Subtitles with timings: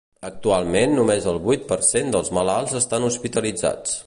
[0.27, 3.99] Actualment només el vuit per cent dels malalts estan hospitalitzats.